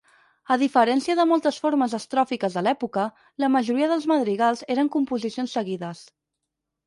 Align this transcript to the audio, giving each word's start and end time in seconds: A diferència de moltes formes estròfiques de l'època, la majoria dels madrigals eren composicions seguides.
A 0.53 0.55
diferència 0.59 1.15
de 1.19 1.25
moltes 1.31 1.57
formes 1.65 1.93
estròfiques 1.97 2.55
de 2.59 2.63
l'època, 2.67 3.05
la 3.43 3.51
majoria 3.57 3.89
dels 3.91 4.09
madrigals 4.13 4.65
eren 4.77 4.89
composicions 4.97 5.53
seguides. 5.59 6.01